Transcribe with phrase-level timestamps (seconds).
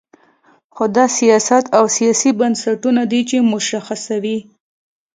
[0.75, 4.37] خو دا سیاست او سیاسي بنسټونه دي چې مشخصوي.